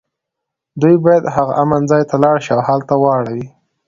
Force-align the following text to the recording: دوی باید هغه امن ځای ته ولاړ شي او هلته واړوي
دوی 0.81 0.95
باید 1.05 1.23
هغه 1.35 1.53
امن 1.63 1.81
ځای 1.91 2.03
ته 2.09 2.15
ولاړ 2.17 2.37
شي 2.45 2.51
او 2.55 2.61
هلته 2.69 2.93
واړوي 2.97 3.47